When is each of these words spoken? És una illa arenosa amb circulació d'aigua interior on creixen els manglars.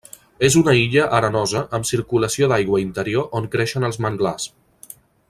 És 0.45 0.55
una 0.61 0.73
illa 0.83 1.03
arenosa 1.17 1.61
amb 1.79 1.89
circulació 1.91 2.49
d'aigua 2.53 2.83
interior 2.87 3.39
on 3.41 3.49
creixen 3.57 3.89
els 3.91 4.01
manglars. 4.07 4.49